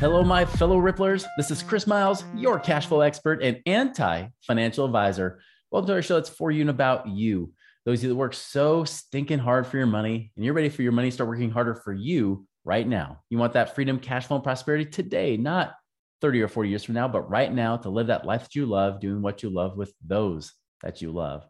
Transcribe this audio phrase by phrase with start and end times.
[0.00, 1.26] Hello, my fellow Ripplers.
[1.36, 5.40] This is Chris Miles, your cash flow expert and anti financial advisor.
[5.72, 7.52] Welcome to our show that's for you and about you.
[7.84, 10.82] Those of you that work so stinking hard for your money and you're ready for
[10.82, 13.22] your money start working harder for you right now.
[13.28, 15.74] You want that freedom, cash flow, and prosperity today, not
[16.20, 18.66] 30 or 40 years from now, but right now to live that life that you
[18.66, 21.44] love, doing what you love with those that you love.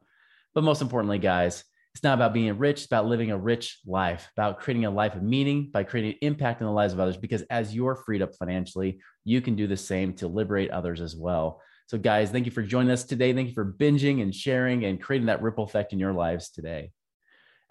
[0.55, 4.29] But most importantly, guys, it's not about being rich, it's about living a rich life,
[4.37, 7.17] about creating a life of meaning by creating impact in the lives of others.
[7.17, 11.17] Because as you're freed up financially, you can do the same to liberate others as
[11.17, 11.61] well.
[11.87, 13.33] So, guys, thank you for joining us today.
[13.33, 16.93] Thank you for binging and sharing and creating that ripple effect in your lives today.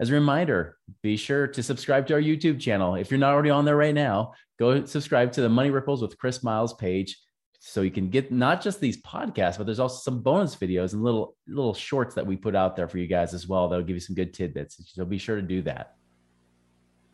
[0.00, 2.96] As a reminder, be sure to subscribe to our YouTube channel.
[2.96, 6.18] If you're not already on there right now, go subscribe to the Money Ripples with
[6.18, 7.18] Chris Miles page
[7.60, 11.02] so you can get not just these podcasts, but there's also some bonus videos and
[11.02, 13.68] little little shorts that we put out there for you guys as well.
[13.68, 14.80] That'll give you some good tidbits.
[14.94, 15.96] So be sure to do that.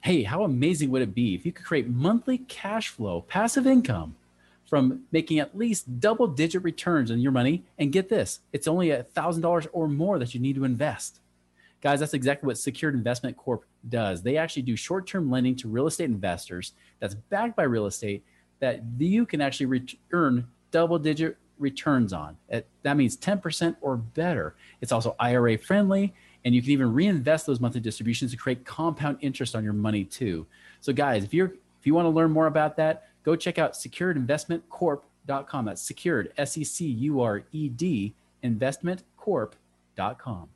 [0.02, 4.16] Hey, how amazing would it be if you could create monthly cash flow, passive income
[4.68, 7.64] from making at least double digit returns on your money?
[7.78, 11.20] And get this, it's only a thousand dollars or more that you need to invest.
[11.80, 14.22] Guys, that's exactly what Secured Investment Corp does.
[14.22, 18.24] They actually do short term lending to real estate investors that's backed by real estate
[18.64, 22.34] that you can actually re- earn double digit returns on.
[22.82, 24.56] That means 10% or better.
[24.80, 26.14] It's also IRA friendly,
[26.46, 30.02] and you can even reinvest those monthly distributions to create compound interest on your money
[30.02, 30.46] too.
[30.80, 33.74] So, guys, if you're if you want to learn more about that, go check out
[33.74, 35.64] securedinvestmentcorp.com.
[35.66, 40.48] That's secured, S E C U R E D, investmentcorp.com.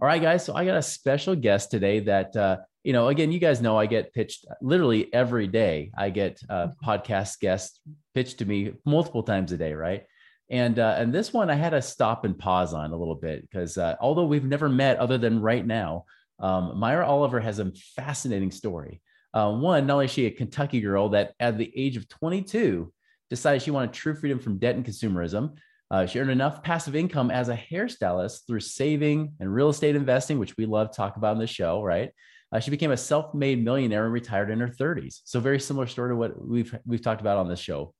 [0.00, 0.42] right, guys.
[0.42, 3.78] So I got a special guest today that, uh, you know, again, you guys know
[3.78, 5.92] I get pitched literally every day.
[5.96, 6.90] I get uh, mm-hmm.
[6.90, 7.80] podcast guests
[8.14, 10.04] pitched to me multiple times a day, right?
[10.50, 13.42] And uh, and this one I had to stop and pause on a little bit
[13.42, 16.04] because uh, although we've never met other than right now,
[16.40, 19.00] um, Myra Oliver has a fascinating story.
[19.32, 22.92] Uh, one, not only is she a Kentucky girl that at the age of 22
[23.30, 25.56] decided she wanted true freedom from debt and consumerism.
[25.90, 30.38] Uh, she earned enough passive income as a hairstylist through saving and real estate investing,
[30.38, 32.10] which we love to talk about on the show, right?
[32.52, 35.20] Uh, she became a self-made millionaire and retired in her 30s.
[35.24, 37.94] So very similar story to what we've we've talked about on this show.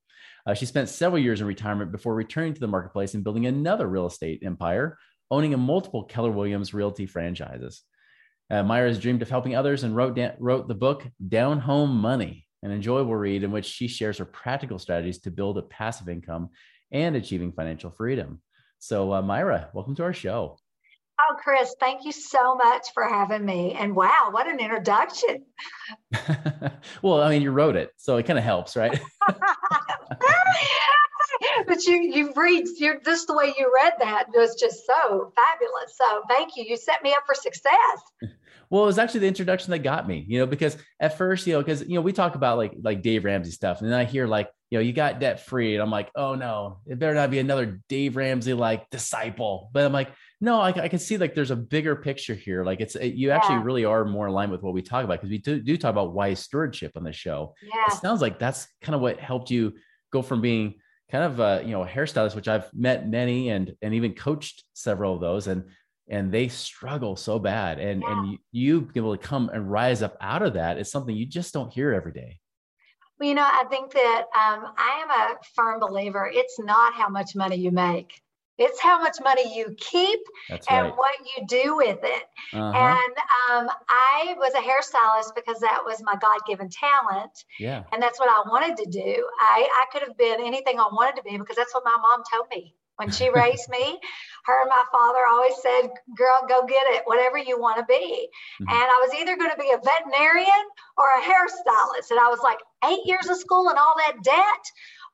[0.46, 3.86] Uh, she spent several years in retirement before returning to the marketplace and building another
[3.86, 4.98] real estate empire,
[5.30, 7.82] owning a multiple Keller Williams realty franchises.
[8.50, 12.46] Uh, has dreamed of helping others and wrote da- wrote the book Down Home Money,
[12.62, 16.50] an enjoyable read in which she shares her practical strategies to build a passive income
[16.90, 18.42] and achieving financial freedom.
[18.78, 20.58] So, uh, Myra, welcome to our show.
[21.30, 23.76] Oh, Chris, thank you so much for having me.
[23.78, 25.44] And wow, what an introduction.
[27.02, 28.98] well, I mean, you wrote it, so it kind of helps, right?
[31.66, 35.96] but you you read you just the way you read that was just so fabulous.
[35.96, 36.64] So thank you.
[36.64, 38.32] You set me up for success.
[38.70, 41.52] Well, it was actually the introduction that got me, you know, because at first, you
[41.52, 44.04] know, because you know, we talk about like like Dave Ramsey stuff, and then I
[44.04, 47.14] hear like, you know, you got debt free, and I'm like, oh no, it better
[47.14, 49.70] not be another Dave Ramsey like disciple.
[49.72, 50.10] But I'm like,
[50.42, 52.64] no, I, I can see like there's a bigger picture here.
[52.64, 53.36] Like it's it, you yeah.
[53.36, 55.90] actually really are more aligned with what we talk about because we do, do talk
[55.90, 57.54] about wise stewardship on the show.
[57.62, 57.86] Yeah.
[57.86, 59.74] It sounds like that's kind of what helped you
[60.12, 60.74] go from being
[61.12, 64.64] kind of a you know a hairstylist, which I've met many and and even coached
[64.72, 65.62] several of those, and
[66.08, 68.10] and they struggle so bad and yeah.
[68.10, 71.14] and you, you be able to come and rise up out of that is something
[71.14, 72.40] you just don't hear every day
[73.20, 77.08] well you know i think that um, i am a firm believer it's not how
[77.08, 78.20] much money you make
[78.58, 80.96] it's how much money you keep That's and right.
[80.96, 82.22] what you do with it.
[82.52, 82.72] Uh-huh.
[82.74, 83.14] And
[83.50, 87.32] um, I was a hairstylist because that was my God given talent.
[87.58, 87.84] Yeah.
[87.92, 89.26] And that's what I wanted to do.
[89.40, 92.22] I, I could have been anything I wanted to be because that's what my mom
[92.30, 93.98] told me when she raised me,
[94.44, 98.28] her and my father always said, Girl, go get it, whatever you want to be.
[98.60, 98.68] Mm-hmm.
[98.68, 100.64] And I was either going to be a veterinarian
[100.98, 102.10] or a hairstylist.
[102.10, 104.64] And I was like, eight years of school and all that debt,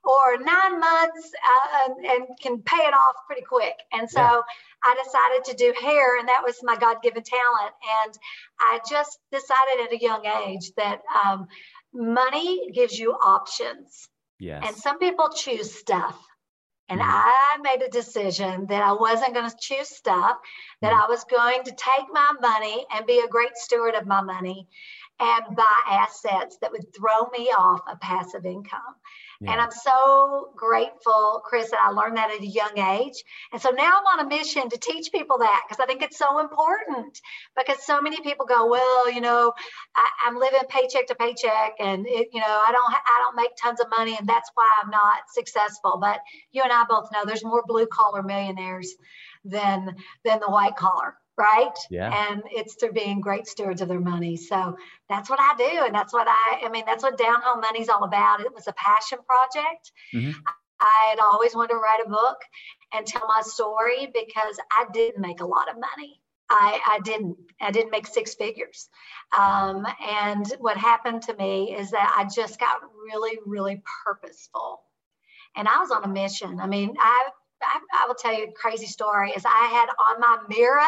[0.05, 3.75] or nine months uh, and, and, can pay it off pretty quick.
[3.93, 4.41] And so yeah.
[4.85, 7.75] I decided to do hair, and that was my God given talent.
[8.05, 8.19] And
[8.61, 11.49] I just decided at a young age that um,
[11.93, 14.09] money gives you options.
[14.39, 14.63] Yes.
[14.67, 16.17] And some people choose stuff
[16.89, 17.11] and mm-hmm.
[17.11, 20.39] I made a decision that I wasn't going to choose stuff,
[20.81, 21.03] that mm-hmm.
[21.03, 24.67] I was going to take my money and be a great steward of my money.
[25.21, 28.81] And buy assets that would throw me off a passive income.
[29.41, 29.53] Yeah.
[29.53, 33.23] And I'm so grateful, Chris, that I learned that at a young age.
[33.53, 36.19] And so now I'm on a mission to teach people that because I think it's
[36.19, 37.21] so important.
[37.57, 39.53] Because so many people go, well, you know,
[39.95, 43.51] I, am living paycheck to paycheck, and it, you know, I don't, I don't make
[43.61, 45.99] tons of money, and that's why I'm not successful.
[46.01, 46.21] But
[46.51, 48.95] you and I both know there's more blue collar millionaires
[49.45, 51.79] than than the white collar right?
[51.91, 52.31] Yeah.
[52.31, 54.37] And it's through being great stewards of their money.
[54.37, 54.77] So
[55.09, 55.85] that's what I do.
[55.85, 58.41] And that's what I, I mean, that's what Down Home Money's all about.
[58.41, 59.93] It was a passion project.
[60.15, 60.39] Mm-hmm.
[60.81, 62.39] I had always wanted to write a book
[62.93, 66.21] and tell my story because I didn't make a lot of money.
[66.51, 67.37] I, I didn't.
[67.61, 68.89] I didn't make six figures.
[69.37, 74.81] Um, and what happened to me is that I just got really, really purposeful.
[75.57, 76.59] And I was on a mission.
[76.61, 77.29] I mean, I
[77.63, 80.81] I, I, will tell you a crazy story is I had on my mirror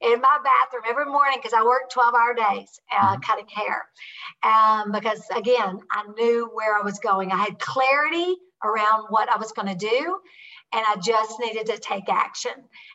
[0.00, 3.20] in my bathroom every morning because I worked 12 hour days uh, mm-hmm.
[3.20, 3.86] cutting hair.
[4.42, 7.32] Um, because again, I knew where I was going.
[7.32, 10.18] I had clarity around what I was going to do
[10.74, 12.50] and I just needed to take action.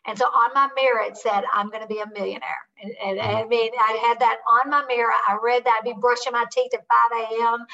[0.06, 2.60] And so on my mirror, it said, I'm going to be a millionaire.
[2.84, 5.12] And, and, and, I mean, I had that on my mirror.
[5.28, 5.80] I read that.
[5.80, 7.66] I'd be brushing my teeth at 5 a.m.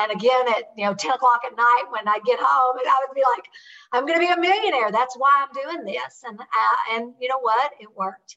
[0.00, 2.94] And again at, you know, 10 o'clock at night when I get home, and I
[3.06, 3.44] would be like,
[3.92, 4.90] I'm going to be a millionaire.
[4.90, 6.22] That's why I'm doing this.
[6.26, 7.72] And, uh, and you know what?
[7.78, 8.36] It worked.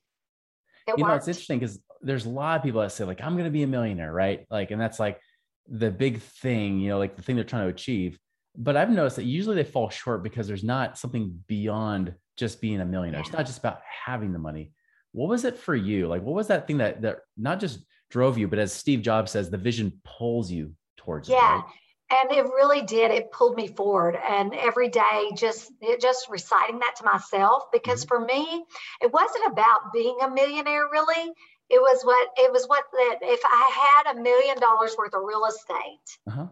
[0.88, 1.10] It you worked.
[1.10, 3.52] know, it's interesting because there's a lot of people that say like, I'm going to
[3.52, 4.46] be a millionaire, right?
[4.52, 5.19] Like, and that's like
[5.68, 8.19] the big thing, you know, like the thing they're trying to achieve
[8.57, 12.81] but I've noticed that usually they fall short because there's not something beyond just being
[12.81, 13.21] a millionaire.
[13.21, 14.71] It's not just about having the money.
[15.12, 16.07] What was it for you?
[16.07, 19.31] Like, what was that thing that that not just drove you, but as Steve Jobs
[19.31, 21.36] says, the vision pulls you towards yeah.
[21.38, 21.57] it.
[21.57, 21.63] Right?
[22.09, 23.12] And it really did.
[23.12, 24.18] It pulled me forward.
[24.30, 28.15] And every day, just just reciting that to myself, because mm-hmm.
[28.15, 28.63] for me,
[29.01, 30.86] it wasn't about being a millionaire.
[30.92, 31.33] Really,
[31.69, 35.21] it was what it was what that if I had a million dollars worth of
[35.25, 36.48] real estate, uh-huh.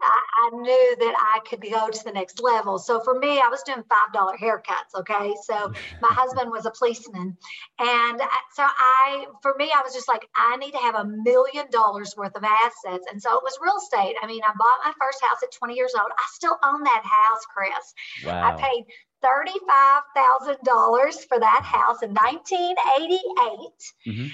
[0.00, 2.78] I, I, knew that I could go to the next level.
[2.78, 4.94] So for me, I was doing five dollar haircuts.
[4.94, 7.36] Okay, so my husband was a policeman,
[7.78, 8.20] and
[8.54, 12.14] so I, for me, I was just like, I need to have a million dollars
[12.16, 14.16] worth of assets, and so it was real estate.
[14.22, 16.10] I mean, I bought my first house at 20 years old.
[16.10, 17.94] I still own that house, Chris.
[18.24, 18.56] Wow.
[18.56, 18.84] I paid
[19.24, 23.92] $35,000 for that house in 1988.
[24.06, 24.28] Mm-hmm.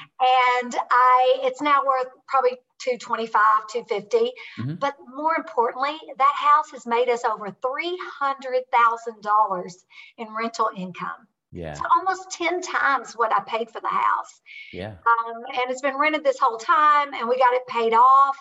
[0.63, 4.33] And I it's now worth probably 225, 250.
[4.59, 4.75] Mm-hmm.
[4.77, 9.73] But more importantly, that house has made us over $300,000
[10.19, 11.29] in rental income.
[11.55, 11.75] Yeah.
[11.75, 14.41] So almost 10 times what I paid for the house.
[14.73, 14.95] Yeah.
[15.07, 18.37] Um, and it's been rented this whole time and we got it paid off.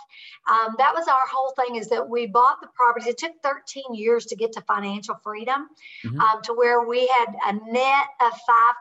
[0.50, 3.12] Um, that was our whole thing is that we bought the property.
[3.12, 5.68] It took 13 years to get to financial freedom
[6.04, 6.20] mm-hmm.
[6.20, 8.34] um, to where we had a net of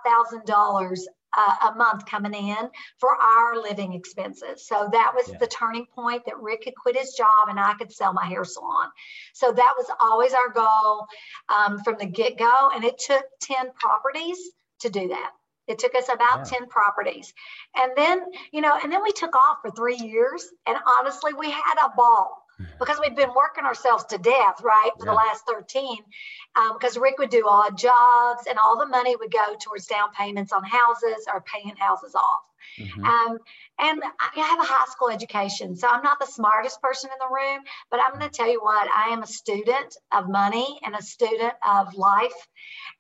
[0.07, 0.99] $5,000
[1.37, 4.67] uh, a month coming in for our living expenses.
[4.67, 5.39] So that was yeah.
[5.39, 8.45] the turning point that Rick could quit his job and I could sell my hair
[8.45, 8.89] salon.
[9.33, 11.07] So that was always our goal
[11.49, 12.71] um, from the get go.
[12.75, 14.39] And it took 10 properties
[14.81, 15.31] to do that.
[15.69, 16.59] It took us about yeah.
[16.59, 17.33] 10 properties.
[17.77, 18.21] And then,
[18.53, 20.47] you know, and then we took off for three years.
[20.67, 22.42] And honestly, we had a ball
[22.79, 25.13] because we've been working ourselves to death, right, for yeah.
[25.13, 25.99] the last 13.
[26.75, 30.09] Because um, Rick would do odd jobs and all the money would go towards down
[30.19, 32.43] payments on houses or paying houses off.
[32.79, 33.05] Mm-hmm.
[33.05, 33.39] Um,
[33.79, 37.35] and I have a high school education, so I'm not the smartest person in the
[37.35, 40.95] room, but I'm going to tell you what, I am a student of money and
[40.95, 42.49] a student of life.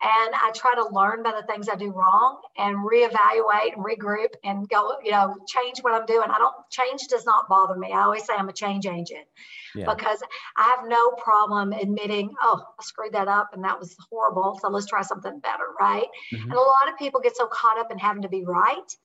[0.02, 4.34] And I try to learn by the things I do wrong and reevaluate and regroup
[4.44, 6.28] and go, you know, change what I'm doing.
[6.28, 7.92] I don't, change does not bother me.
[7.92, 9.26] I always say I'm a change agent
[9.74, 9.92] yeah.
[9.94, 10.22] because
[10.56, 14.58] I have no problem admitting, oh, I screwed that up and that was horrible.
[14.60, 16.06] So let's try something better, right?
[16.32, 16.50] Mm-hmm.
[16.50, 18.96] And a lot of people get so caught up in having to be right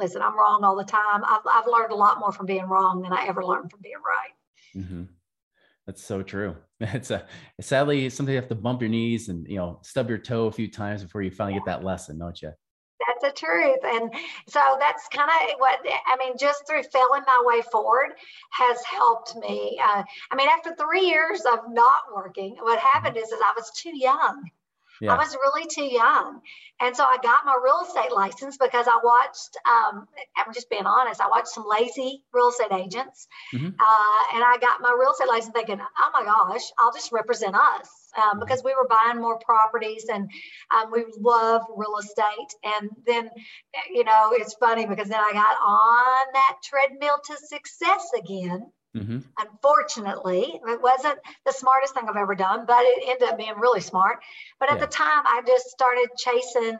[0.00, 1.22] listen, I'm wrong all the time.
[1.24, 3.94] I've, I've learned a lot more from being wrong than I ever learned from being
[3.94, 4.82] right.
[4.82, 5.02] Mm-hmm.
[5.86, 6.56] That's so true.
[6.82, 7.26] It's a
[7.60, 10.52] sadly sometimes you have to bump your knees and you know stub your toe a
[10.52, 11.58] few times before you finally yeah.
[11.58, 12.52] get that lesson, don't you?
[13.06, 14.10] That's the truth, and
[14.48, 16.38] so that's kind of what I mean.
[16.38, 18.12] Just through feeling my way forward
[18.52, 19.78] has helped me.
[19.82, 23.24] Uh, I mean, after three years of not working, what happened mm-hmm.
[23.24, 24.50] is, is I was too young
[25.00, 25.14] yeah.
[25.14, 26.40] I was really too young.
[26.80, 30.86] And so I got my real estate license because I watched, um, I'm just being
[30.86, 33.28] honest, I watched some lazy real estate agents.
[33.54, 33.66] Mm-hmm.
[33.66, 37.54] Uh, and I got my real estate license thinking, oh my gosh, I'll just represent
[37.54, 37.88] us.
[38.16, 38.40] Um, mm-hmm.
[38.40, 40.30] because we were buying more properties and
[40.74, 42.54] um, we love real estate.
[42.64, 43.30] And then,
[43.92, 48.70] you know, it's funny because then I got on that treadmill to success again.
[48.96, 49.18] Mm-hmm.
[49.38, 53.80] Unfortunately, it wasn't the smartest thing I've ever done, but it ended up being really
[53.80, 54.18] smart.
[54.58, 54.86] But at yeah.
[54.86, 56.78] the time, I just started chasing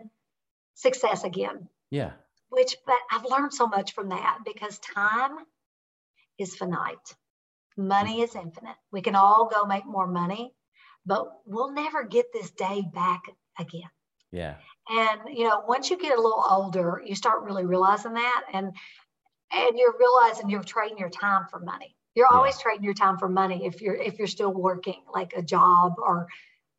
[0.75, 1.69] success again.
[1.91, 2.13] Yeah.
[2.49, 5.37] Which, but I've learned so much from that because time
[6.39, 7.15] is finite.
[7.77, 8.77] Money is infinite.
[8.91, 10.53] We can all go make more money,
[11.07, 13.23] but we'll never get this day back
[13.59, 13.89] again.
[14.33, 14.57] Yeah.
[14.89, 18.73] And you know, once you get a little older, you start really realizing that and
[19.53, 21.97] and you're realizing you're trading your time for money.
[22.15, 22.37] You're yeah.
[22.37, 25.95] always trading your time for money if you're if you're still working like a job
[25.99, 26.29] or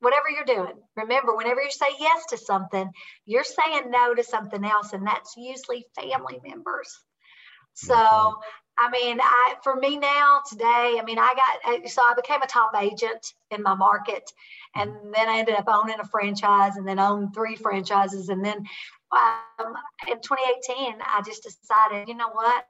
[0.02, 0.76] whatever you're doing.
[0.96, 2.90] Remember, whenever you say yes to something,
[3.26, 7.00] you're saying no to something else, and that's usually family members.
[7.74, 12.42] So, I mean, I for me now today, I mean, I got so I became
[12.42, 14.30] a top agent in my market,
[14.76, 15.12] and mm-hmm.
[15.16, 18.66] then I ended up owning a franchise, and then owned three franchises, and then
[19.12, 19.74] um,
[20.08, 22.66] in 2018, I just decided, you know what,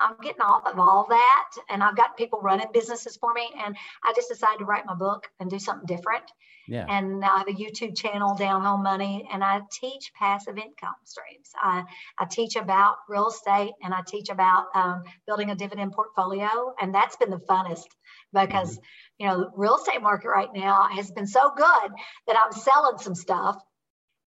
[0.00, 3.76] I'm getting off of all that, and I've got people running businesses for me, and
[4.04, 6.24] I just decided to write my book and do something different.
[6.68, 6.84] Yeah.
[6.86, 11.50] And I have a YouTube channel, Down Home Money, and I teach passive income streams.
[11.56, 11.84] I,
[12.18, 16.94] I teach about real estate, and I teach about um, building a dividend portfolio, and
[16.94, 17.86] that's been the funnest
[18.32, 18.82] because mm-hmm.
[19.18, 21.90] you know the real estate market right now has been so good
[22.26, 23.56] that I'm selling some stuff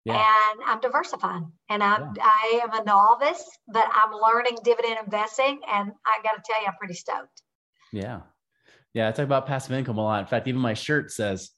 [0.05, 0.51] yeah.
[0.51, 1.51] and I'm diversifying.
[1.70, 2.24] And I'm, yeah.
[2.24, 5.60] I am a novice, but I'm learning dividend investing.
[5.72, 7.41] And I got to tell you, I'm pretty stoked.
[7.91, 8.22] Yeah.
[8.93, 9.08] Yeah.
[9.08, 10.22] I talk about passive income a lot.
[10.22, 11.51] In fact, even my shirt says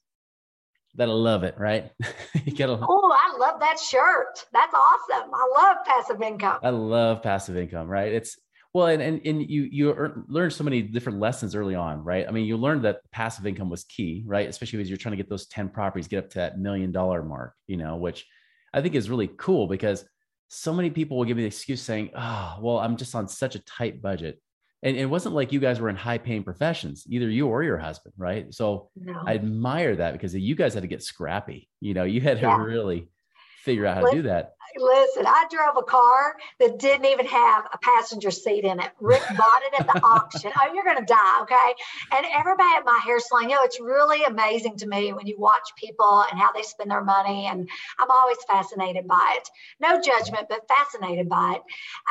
[0.96, 1.90] that I love it, right?
[2.44, 4.44] you gotta, oh, I love that shirt.
[4.52, 5.30] That's awesome.
[5.32, 6.58] I love passive income.
[6.62, 8.12] I love passive income, right?
[8.12, 8.38] It's,
[8.74, 12.26] well, and, and, and you you learn so many different lessons early on, right?
[12.26, 14.48] I mean, you learned that passive income was key, right?
[14.48, 17.22] Especially as you're trying to get those 10 properties, get up to that million dollar
[17.22, 18.26] mark, you know, which
[18.74, 20.04] I think is really cool because
[20.48, 23.54] so many people will give me the excuse saying, oh, well, I'm just on such
[23.54, 24.40] a tight budget.
[24.82, 27.78] And it wasn't like you guys were in high paying professions, either you or your
[27.78, 28.52] husband, right?
[28.52, 29.22] So no.
[29.26, 31.70] I admire that because you guys had to get scrappy.
[31.80, 33.08] You know, you had to really
[33.62, 34.52] figure out how to do that.
[34.76, 38.90] Listen, I drove a car that didn't even have a passenger seat in it.
[39.00, 40.52] Rick bought it at the auction.
[40.56, 41.74] Oh, you're going to die, okay?
[42.12, 45.38] And everybody at my hair salon, you know, it's really amazing to me when you
[45.38, 47.46] watch people and how they spend their money.
[47.46, 47.68] And
[47.98, 49.48] I'm always fascinated by it.
[49.80, 51.62] No judgment, but fascinated by it.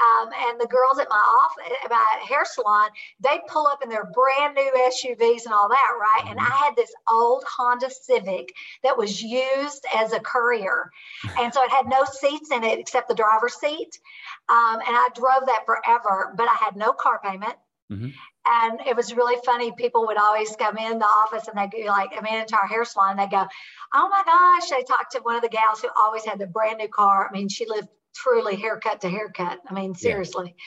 [0.02, 3.90] Um, and the girls at my office, at my hair salon, they pull up in
[3.90, 6.30] their brand new SUVs and all that, right?
[6.30, 6.52] And mm-hmm.
[6.52, 10.92] I had this old Honda Civic that was used as a courier.
[11.40, 14.00] And so it had no seats in it except the driver's seat.
[14.50, 17.56] Um, and I drove that forever, but I had no car payment.
[17.92, 18.10] Mm-hmm.
[18.46, 19.72] And it was really funny.
[19.72, 22.68] People would always come in the office and they'd be like, I mean, into our
[22.68, 23.46] hair salon, they go,
[23.94, 24.70] Oh my gosh.
[24.70, 27.30] They talked to one of the gals who always had the brand new car.
[27.30, 29.60] I mean, she lived truly haircut to haircut.
[29.68, 30.56] I mean, seriously.
[30.56, 30.64] Yeah.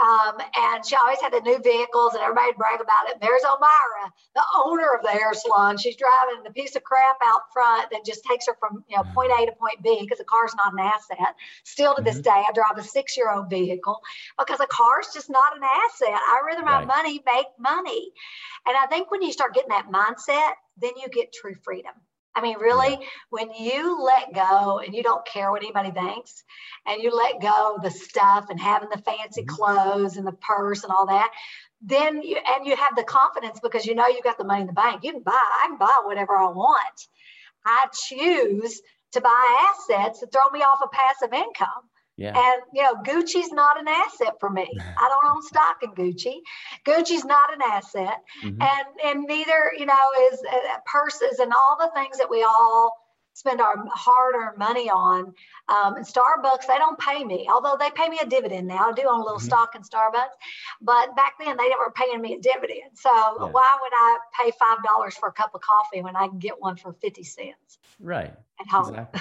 [0.00, 3.20] Um, and she always had the new vehicles, and everybody brag about it.
[3.20, 5.78] There's Elmira, the owner of the hair salon.
[5.78, 9.04] She's driving the piece of crap out front that just takes her from you know
[9.14, 11.36] point A to point B because the car's not an asset.
[11.62, 12.22] Still to this mm-hmm.
[12.22, 14.00] day, I drive a six-year-old vehicle
[14.36, 16.08] because a car's just not an asset.
[16.08, 16.86] I rather my right.
[16.88, 18.10] money make money,
[18.66, 21.92] and I think when you start getting that mindset, then you get true freedom.
[22.36, 22.98] I mean, really,
[23.30, 26.42] when you let go and you don't care what anybody thinks,
[26.86, 29.54] and you let go of the stuff and having the fancy mm-hmm.
[29.54, 31.30] clothes and the purse and all that,
[31.80, 34.66] then you and you have the confidence because you know you got the money in
[34.66, 35.04] the bank.
[35.04, 37.08] You can buy, I can buy whatever I want.
[37.64, 38.80] I choose
[39.12, 41.88] to buy assets that throw me off a passive income.
[42.16, 42.28] Yeah.
[42.36, 44.68] And you know, Gucci's not an asset for me.
[44.78, 46.40] I don't own stock in Gucci.
[46.86, 48.62] Gucci's not an asset, mm-hmm.
[48.62, 52.92] and and neither you know is uh, purses and all the things that we all
[53.34, 55.34] spend our hard-earned money on.
[55.68, 58.90] Um, and Starbucks, they don't pay me, although they pay me a dividend now.
[58.90, 59.46] I do own a little mm-hmm.
[59.46, 60.36] stock in Starbucks,
[60.80, 62.92] but back then they were paying me a dividend.
[62.94, 63.46] So yeah.
[63.46, 66.60] why would I pay five dollars for a cup of coffee when I can get
[66.60, 67.78] one for fifty cents?
[67.98, 68.32] Right.
[68.60, 68.90] At home.
[68.90, 69.20] Exactly.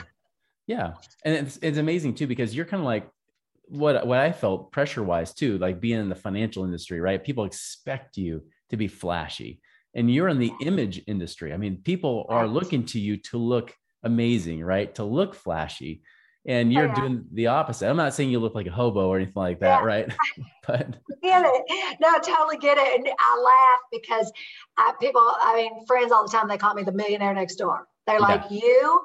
[0.68, 0.94] Yeah.
[1.26, 3.10] And it's, it's amazing too, because you're kind of like
[3.66, 7.24] what, what I felt pressure wise too, like being in the financial industry, right?
[7.24, 9.62] People expect you to be flashy
[9.96, 11.54] and you're in the image industry.
[11.54, 14.94] I mean, people are looking to you to look amazing, right?
[14.96, 16.02] To look flashy.
[16.46, 16.96] And you're oh, yeah.
[16.96, 17.90] doing the opposite.
[17.90, 19.86] I'm not saying you look like a hobo or anything like that, yeah.
[19.86, 20.14] right?
[20.68, 21.98] but get it.
[22.02, 23.00] No, totally get it.
[23.00, 24.32] And I laugh because
[24.78, 27.88] I, people, I mean, friends all the time, they call me the millionaire next door.
[28.06, 29.02] They're like, you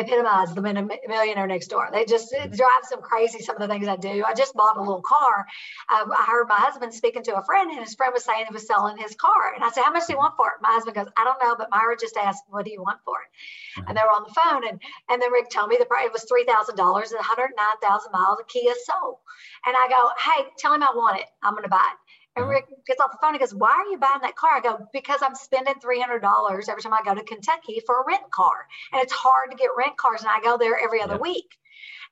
[0.00, 1.88] epitomize the millionaire next door.
[1.92, 3.40] They just it drives them crazy.
[3.42, 4.24] Some of the things I do.
[4.26, 5.46] I just bought a little car.
[5.88, 8.52] I, I heard my husband speaking to a friend, and his friend was saying he
[8.52, 9.54] was selling his car.
[9.54, 11.42] And I said, "How much do you want for it?" My husband goes, "I don't
[11.42, 13.88] know, but Myra just asked, what do you want for it?" Mm-hmm.
[13.88, 16.12] And they were on the phone, and and then Rick told me the price it
[16.12, 19.20] was three thousand dollars and one hundred nine thousand miles of Kia Soul.
[19.66, 21.26] And I go, "Hey, tell him I want it.
[21.42, 22.09] I'm going to buy it."
[22.40, 24.50] And Rick gets off the phone and goes, Why are you buying that car?
[24.54, 28.30] I go, Because I'm spending $300 every time I go to Kentucky for a rent
[28.30, 28.66] car.
[28.92, 30.20] And it's hard to get rent cars.
[30.22, 31.20] And I go there every other yep.
[31.20, 31.56] week.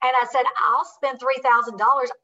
[0.00, 1.74] And I said, I'll spend $3,000.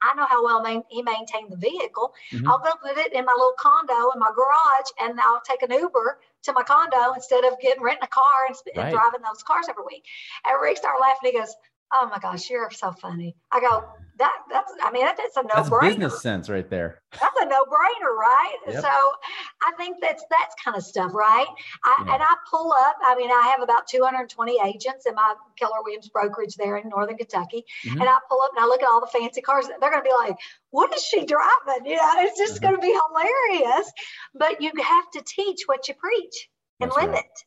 [0.02, 2.14] I know how well he maintained the vehicle.
[2.30, 2.48] Mm-hmm.
[2.48, 5.72] I'll go put it in my little condo in my garage and I'll take an
[5.72, 8.86] Uber to my condo instead of getting renting a car and, right.
[8.86, 10.04] and driving those cars every week.
[10.46, 11.32] And Rick started laughing.
[11.32, 11.56] He goes,
[11.96, 13.36] Oh my gosh, you're so funny.
[13.52, 13.84] I go,
[14.18, 15.88] that that's I mean that's a no that's brainer.
[15.88, 17.02] business sense right there.
[17.12, 18.56] That's a no brainer, right?
[18.68, 18.82] Yep.
[18.82, 21.46] So I think that's that's kind of stuff, right?
[21.84, 22.14] I, yeah.
[22.14, 22.96] And I pull up.
[23.04, 27.16] I mean, I have about 220 agents in my Keller Williams brokerage there in Northern
[27.16, 28.00] Kentucky, mm-hmm.
[28.00, 29.66] and I pull up and I look at all the fancy cars.
[29.66, 30.36] They're going to be like,
[30.70, 32.64] "What is she driving?" You know, it's just mm-hmm.
[32.64, 33.92] going to be hilarious.
[34.34, 36.48] But you have to teach what you preach
[36.80, 37.24] and that's live right.
[37.24, 37.44] it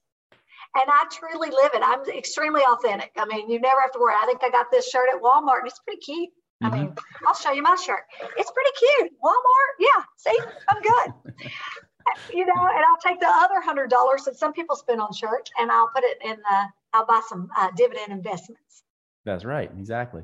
[0.79, 1.81] and I truly live it.
[1.83, 3.11] I'm extremely authentic.
[3.17, 4.13] I mean, you never have to worry.
[4.15, 6.29] I think I got this shirt at Walmart and it's pretty cute.
[6.63, 6.73] Mm-hmm.
[6.73, 8.01] I mean, I'll show you my shirt.
[8.37, 9.11] It's pretty cute.
[9.23, 10.03] Walmart, yeah.
[10.17, 11.49] See, I'm good.
[12.33, 15.51] you know, and I'll take the other hundred dollars that some people spend on shirts,
[15.59, 16.63] and I'll put it in the.
[16.93, 18.83] I'll buy some uh, dividend investments.
[19.25, 19.69] That's right.
[19.77, 20.23] Exactly.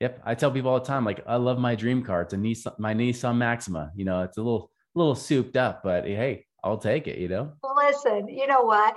[0.00, 0.22] Yep.
[0.24, 2.22] I tell people all the time, like I love my dream car.
[2.22, 3.92] It's a Nissan, my Nissan Maxima.
[3.94, 7.18] You know, it's a little, little souped up, but hey, I'll take it.
[7.18, 7.52] You know.
[7.76, 8.94] Listen, you know what?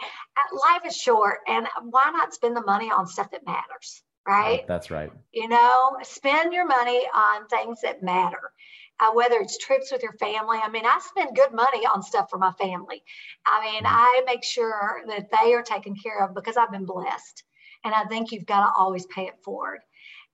[0.52, 4.04] Life is short, and why not spend the money on stuff that matters?
[4.28, 4.62] right?
[4.64, 5.12] Oh, that's right.
[5.32, 8.52] You know, spend your money on things that matter.
[9.00, 10.60] Uh, whether it's trips with your family.
[10.64, 13.04] I mean, I spend good money on stuff for my family.
[13.46, 13.88] I mean, mm-hmm.
[13.88, 17.44] I make sure that they are taken care of because I've been blessed.
[17.84, 19.80] And I think you've got to always pay it forward.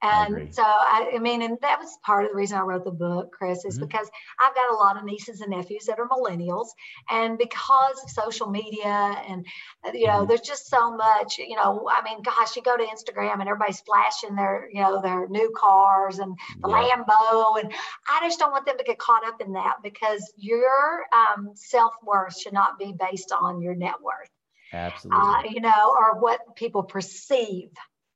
[0.01, 2.91] And so, I, I, mean, and that was part of the reason I wrote the
[2.91, 3.85] book, Chris, is mm-hmm.
[3.85, 6.67] because I've got a lot of nieces and nephews that are millennials.
[7.09, 9.45] And because of social media and,
[9.93, 10.27] you know, mm-hmm.
[10.27, 13.81] there's just so much, you know, I mean, gosh, you go to Instagram and everybody's
[13.81, 16.95] flashing their, you know, their new cars and the yeah.
[16.95, 17.59] Lambo.
[17.59, 17.73] And
[18.09, 21.93] I just don't want them to get caught up in that because your um, self
[22.03, 24.29] worth should not be based on your net worth.
[24.71, 25.19] Absolutely.
[25.21, 27.71] Uh, you know, or what people perceive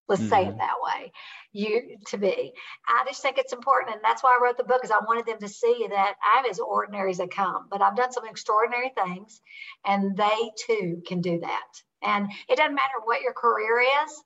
[0.10, 0.30] let's mm-hmm.
[0.30, 0.58] say it mm-hmm.
[0.58, 1.12] that way
[1.54, 2.54] you to be.
[2.88, 5.26] I just think it's important and that's why i wrote the book is i wanted
[5.26, 8.92] them to see that i'm as ordinary as they come but i've done some extraordinary
[8.96, 9.42] things
[9.86, 11.68] and they too can do that.
[12.04, 14.24] And it doesn't matter what your career is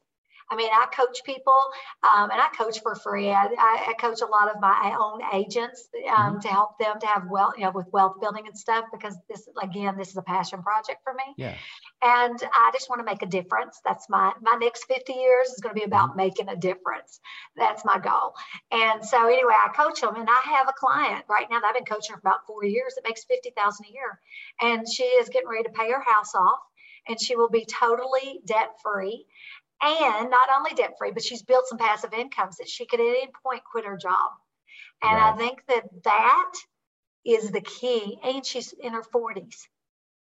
[0.50, 1.60] I mean, I coach people
[2.04, 3.30] um, and I coach for free.
[3.32, 6.40] I, I, coach a lot of my own agents um, mm-hmm.
[6.40, 9.48] to help them to have wealth, you know, with wealth building and stuff, because this,
[9.62, 11.24] again, this is a passion project for me.
[11.38, 11.56] Yeah.
[12.02, 13.82] And I just want to make a difference.
[13.84, 16.18] That's my, my next 50 years is going to be about mm-hmm.
[16.18, 17.20] making a difference.
[17.58, 18.34] That's my goal.
[18.72, 21.76] And so anyway, I coach them and I have a client right now that I've
[21.76, 24.20] been coaching for about four years that makes 50,000 a year.
[24.62, 26.60] And she is getting ready to pay her house off
[27.08, 29.26] and she will be totally debt free
[29.82, 33.06] and not only debt free, but she's built some passive incomes that she could at
[33.06, 34.32] any point quit her job.
[35.04, 35.34] And right.
[35.34, 36.54] I think that that
[37.26, 38.18] is the key.
[38.24, 39.56] And she's in her 40s.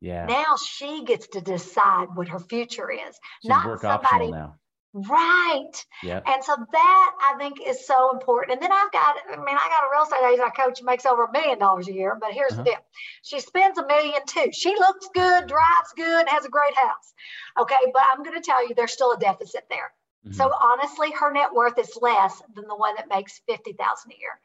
[0.02, 0.26] Yeah.
[0.26, 3.18] Now she gets to decide what her future is.
[3.42, 4.56] She's not somebody now.
[4.98, 5.74] Right.
[6.04, 6.22] Yeah.
[6.26, 8.54] And so that I think is so important.
[8.54, 11.06] And then I've got, I mean, I got a real estate agent I coach makes
[11.06, 12.64] over a million dollars a year, but here's uh-huh.
[12.64, 12.80] the deal.
[13.22, 14.52] She spends a million too.
[14.54, 17.14] She looks good, drives good, has a great house.
[17.60, 17.76] Okay.
[17.92, 19.92] But I'm going to tell you, there's still a deficit there.
[20.26, 20.34] Mm-hmm.
[20.38, 24.40] So honestly, her net worth is less than the one that makes 50,000 a year.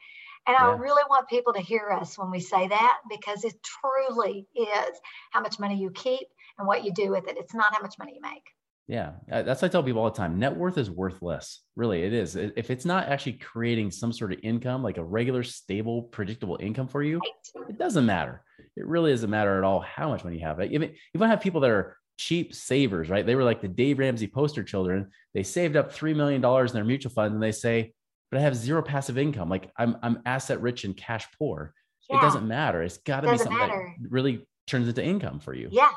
[0.49, 0.67] And yeah.
[0.67, 5.01] I really want people to hear us when we say that because it truly is
[5.31, 6.27] how much money you keep
[6.59, 7.37] and what you do with it.
[7.39, 8.53] It's not how much money you make.
[8.91, 10.41] Yeah, that's what I tell people all the time.
[10.41, 11.63] Net worth is worthless.
[11.77, 12.35] Really, it is.
[12.35, 16.89] If it's not actually creating some sort of income, like a regular, stable, predictable income
[16.89, 17.21] for you,
[17.69, 18.43] it doesn't matter.
[18.77, 20.61] It really doesn't matter at all how much money you have.
[20.61, 23.25] Even you might have people that are cheap savers, right?
[23.25, 25.11] They were like the Dave Ramsey poster children.
[25.35, 27.93] They saved up three million dollars in their mutual fund, and they say,
[28.33, 29.49] "But I have zero passive income.
[29.49, 31.75] Like I'm I'm asset rich and cash poor."
[32.09, 32.19] Yeah.
[32.19, 32.83] It doesn't matter.
[32.83, 33.95] It's got to be something matter.
[34.03, 35.69] that really turns into income for you.
[35.71, 35.91] Yeah,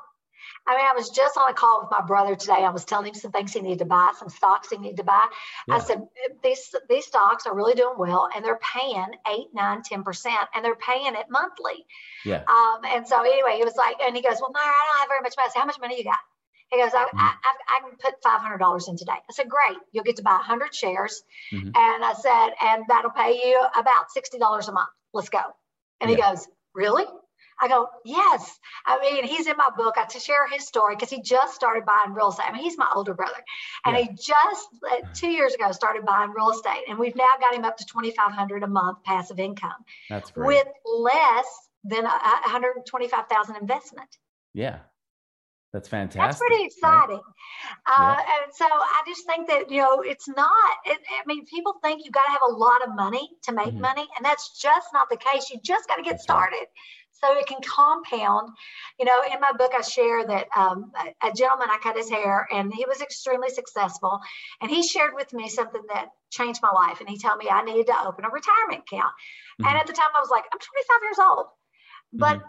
[0.66, 2.64] I mean, I was just on a call with my brother today.
[2.64, 5.04] I was telling him some things he needed to buy, some stocks he needed to
[5.04, 5.24] buy.
[5.68, 5.76] Yeah.
[5.76, 6.02] I said,
[6.42, 10.04] these these stocks are really doing well and they're paying eight, nine, 10%,
[10.56, 11.86] and they're paying it monthly.
[12.24, 12.44] Yeah.
[12.48, 15.10] Um, and so anyway, he was like, and he goes, Well, Myra, I don't have
[15.10, 15.50] very much money.
[15.50, 16.20] I said, How much money you got?
[16.72, 17.20] He goes, I, mm-hmm.
[17.20, 19.12] I, I, I, can put $500 in today.
[19.12, 19.78] I said, great.
[19.92, 21.24] You'll get to buy 100 shares.
[21.52, 21.68] Mm-hmm.
[21.68, 24.90] And I said, and that'll pay you about $60 a month.
[25.14, 25.42] Let's go.
[26.02, 26.16] And yeah.
[26.16, 27.06] he goes, really?
[27.62, 28.60] I go, yes.
[28.86, 29.96] I mean, he's in my book.
[29.98, 32.46] I to share his story because he just started buying real estate.
[32.48, 33.44] I mean, he's my older brother,
[33.86, 34.04] and yeah.
[34.04, 37.66] he just uh, two years ago started buying real estate, and we've now got him
[37.66, 39.86] up to twenty five hundred a month passive income.
[40.10, 40.48] That's great.
[40.48, 41.46] With less
[41.84, 44.18] than a hundred twenty five thousand investment.
[44.54, 44.80] Yeah,
[45.72, 46.22] that's fantastic.
[46.22, 47.16] That's pretty exciting.
[47.16, 47.20] Right?
[47.88, 48.44] Uh, yeah.
[48.44, 50.50] And so I just think that, you know, it's not,
[50.86, 53.68] it, I mean, people think you got to have a lot of money to make
[53.68, 53.82] mm-hmm.
[53.82, 55.50] money, and that's just not the case.
[55.50, 56.58] You just got to get that's started.
[56.60, 56.68] Right.
[57.24, 58.50] So it can compound.
[59.00, 62.10] You know, in my book, I share that um, a, a gentleman, I cut his
[62.10, 64.20] hair and he was extremely successful.
[64.62, 67.00] And he shared with me something that changed my life.
[67.00, 69.14] And he told me I needed to open a retirement account.
[69.62, 69.68] Mm-hmm.
[69.68, 71.46] And at the time, I was like, I'm 25 years old.
[72.12, 72.48] But mm-hmm.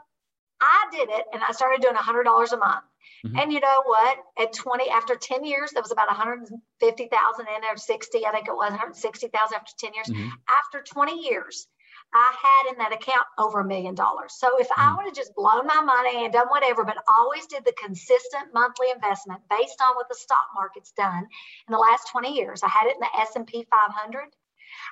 [0.60, 2.84] I did it and I started doing $100 a month.
[3.26, 3.38] Mm-hmm.
[3.38, 4.18] And you know what?
[4.40, 8.52] At 20, after 10 years, there was about 150,000 in there, 60, I think it
[8.52, 10.08] was 160,000 after 10 years.
[10.08, 10.28] Mm-hmm.
[10.64, 11.66] After 20 years,
[12.14, 14.34] I had in that account over a million dollars.
[14.34, 14.68] So if.
[14.76, 18.52] I would have just blown my money and done whatever, but always did the consistent
[18.52, 21.26] monthly investment based on what the stock market's done
[21.68, 24.24] in the last 20 years, I had it in the S&P 500.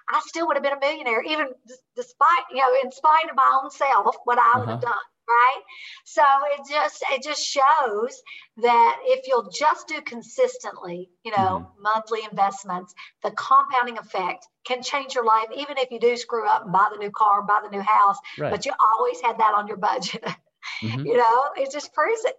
[0.08, 1.48] I still would have been a millionaire, even
[1.96, 4.72] despite, you know, in spite of my own self, what I would uh-huh.
[4.72, 5.62] have done right
[6.04, 8.22] so it just it just shows
[8.56, 11.82] that if you'll just do consistently you know mm-hmm.
[11.82, 16.64] monthly investments the compounding effect can change your life even if you do screw up
[16.64, 18.50] and buy the new car buy the new house right.
[18.50, 20.22] but you always had that on your budget
[20.82, 21.06] mm-hmm.
[21.06, 22.36] you know it just proves it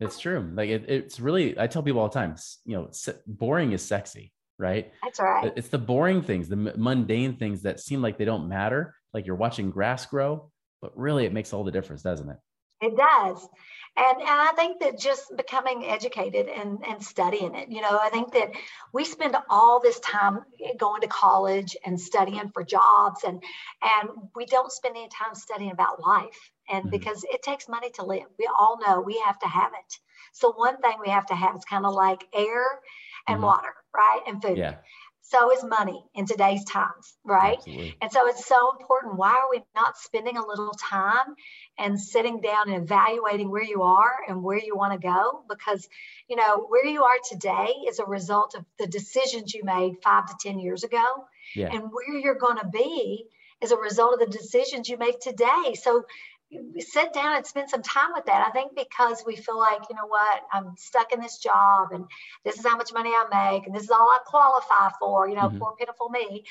[0.00, 2.90] it's true like it, it's really i tell people all the time you know
[3.26, 8.00] boring is sexy right that's right it's the boring things the mundane things that seem
[8.00, 11.72] like they don't matter like you're watching grass grow but really it makes all the
[11.72, 12.38] difference doesn't it?
[12.80, 13.48] It does.
[13.98, 18.10] And and i think that just becoming educated and and studying it you know i
[18.10, 18.50] think that
[18.92, 20.40] we spend all this time
[20.78, 23.42] going to college and studying for jobs and
[23.82, 26.50] and we don't spend any time studying about life.
[26.68, 26.90] And mm-hmm.
[26.90, 28.26] because it takes money to live.
[28.38, 29.98] We all know we have to have it.
[30.32, 32.64] So one thing we have to have is kind of like air
[33.28, 33.44] and mm-hmm.
[33.44, 34.58] water right and food.
[34.58, 34.76] Yeah
[35.28, 37.58] so is money in today's times, right?
[37.58, 37.96] Absolutely.
[38.00, 39.16] And so it's so important.
[39.16, 41.34] Why are we not spending a little time
[41.78, 45.42] and sitting down and evaluating where you are and where you want to go?
[45.48, 45.88] Because,
[46.28, 50.26] you know, where you are today is a result of the decisions you made five
[50.26, 51.04] to 10 years ago.
[51.54, 51.72] Yeah.
[51.72, 53.26] And where you're going to be
[53.60, 55.74] is a result of the decisions you make today.
[55.80, 56.04] So
[56.78, 58.46] sit down and spend some time with that.
[58.46, 62.04] I think because we feel like, you know what, I'm stuck in this job and
[62.44, 65.34] this is how much money I make and this is all I qualify for, you
[65.34, 65.58] know, mm-hmm.
[65.58, 66.44] poor pitiful me.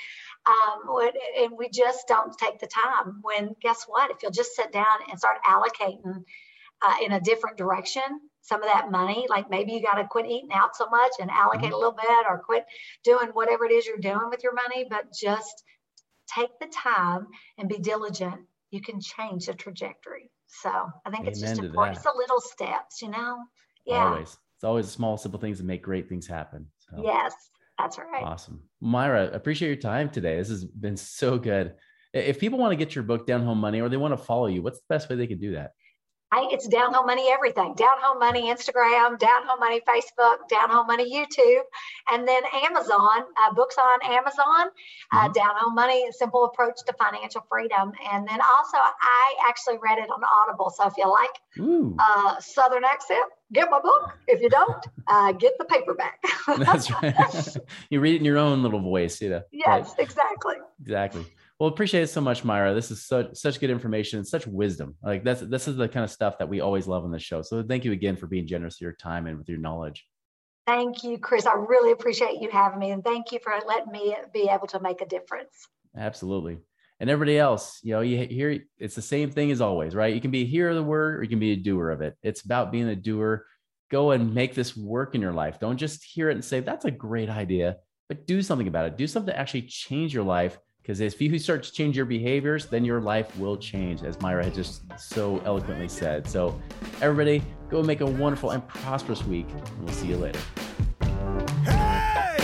[0.45, 4.11] Um, and we just don't take the time when guess what?
[4.11, 6.23] If you'll just sit down and start allocating
[6.81, 8.03] uh, in a different direction,
[8.41, 11.31] some of that money, like maybe you got to quit eating out so much and
[11.31, 11.73] allocate mm-hmm.
[11.73, 12.65] a little bit or quit
[13.03, 15.63] doing whatever it is you're doing with your money, but just
[16.27, 17.27] take the time
[17.57, 20.31] and be diligent you can change the trajectory.
[20.47, 21.97] So I think Amen it's just important.
[21.97, 23.37] It's the little steps, you know?
[23.85, 24.11] Yeah.
[24.11, 24.37] Always.
[24.57, 26.67] It's always small, simple things that make great things happen.
[26.79, 27.03] So.
[27.03, 27.33] Yes,
[27.77, 28.23] that's right.
[28.23, 28.63] Awesome.
[28.79, 30.37] Myra, appreciate your time today.
[30.37, 31.73] This has been so good.
[32.13, 34.47] If people want to get your book, Down Home Money, or they want to follow
[34.47, 35.71] you, what's the best way they can do that?
[36.31, 37.73] I, it's down home money everything.
[37.75, 41.63] Down home money instagram down home money facebook down home money youtube
[42.11, 44.67] and then amazon uh, books on amazon
[45.11, 45.33] uh, mm-hmm.
[45.33, 47.91] down home money simple approach to financial freedom.
[48.11, 50.69] And then also i actually read it on audible.
[50.69, 54.17] So if you like uh, southern accent get my book.
[54.27, 56.19] If you don't uh, get the paperback
[56.57, 57.57] that's right.
[57.89, 59.43] You read it in your own little voice you know.
[59.51, 59.99] Yes right?
[59.99, 60.55] exactly.
[60.81, 61.25] Exactly
[61.59, 62.73] well, appreciate it so much, Myra.
[62.73, 64.95] This is such such good information, and such wisdom.
[65.01, 67.41] Like that's this is the kind of stuff that we always love on the show.
[67.41, 70.05] So thank you again for being generous with your time and with your knowledge.
[70.67, 71.45] Thank you, Chris.
[71.45, 74.81] I really appreciate you having me, and thank you for letting me be able to
[74.81, 75.69] make a difference.
[75.95, 76.57] Absolutely.
[76.99, 80.13] And everybody else, you know, you hear it's the same thing as always, right?
[80.13, 82.01] You can be a hearer of the word or you can be a doer of
[82.01, 82.17] it.
[82.23, 83.45] It's about being a doer.
[83.91, 85.59] Go and make this work in your life.
[85.59, 88.97] Don't just hear it and say, that's a great idea, but do something about it.
[88.97, 92.67] Do something to actually change your life because if you start to change your behaviors,
[92.67, 96.29] then your life will change, as Myra had just so eloquently said.
[96.29, 96.61] So,
[97.01, 100.39] everybody, go make a wonderful and prosperous week, and we'll see you later.
[101.63, 102.37] Hey!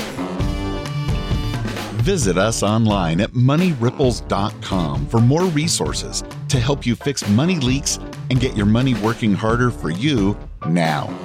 [2.02, 8.00] Visit us online at moneyripples.com for more resources to help you fix money leaks
[8.32, 11.16] and get your money working harder for you now.